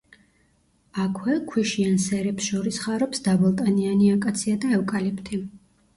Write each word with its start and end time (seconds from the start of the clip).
აქვე 1.03 1.35
ქვიშიან 1.51 2.01
სერებს 2.05 2.47
შორის 2.53 2.79
ხარობს 2.85 3.23
დაბალტანიანი 3.29 4.11
აკაცია 4.15 4.57
და 4.65 4.77
ევკალიპტი. 4.79 5.45